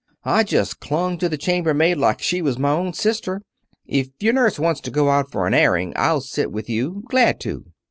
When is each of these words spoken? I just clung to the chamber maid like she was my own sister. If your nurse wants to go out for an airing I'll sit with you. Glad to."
I 0.25 0.41
just 0.41 0.79
clung 0.79 1.19
to 1.19 1.29
the 1.29 1.37
chamber 1.37 1.75
maid 1.75 1.93
like 1.99 2.23
she 2.23 2.41
was 2.41 2.57
my 2.57 2.71
own 2.71 2.93
sister. 2.93 3.39
If 3.85 4.09
your 4.19 4.33
nurse 4.33 4.57
wants 4.57 4.81
to 4.81 4.89
go 4.89 5.11
out 5.11 5.31
for 5.31 5.45
an 5.45 5.53
airing 5.53 5.93
I'll 5.95 6.21
sit 6.21 6.51
with 6.51 6.67
you. 6.67 7.03
Glad 7.09 7.39
to." 7.41 7.65